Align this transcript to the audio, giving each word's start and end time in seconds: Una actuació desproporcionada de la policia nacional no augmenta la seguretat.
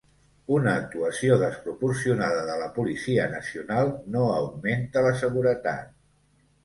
Una 0.53 0.71
actuació 0.83 1.35
desproporcionada 1.41 2.41
de 2.49 2.55
la 2.61 2.69
policia 2.77 3.27
nacional 3.37 3.93
no 4.17 4.25
augmenta 4.41 5.05
la 5.09 5.13
seguretat. 5.25 5.97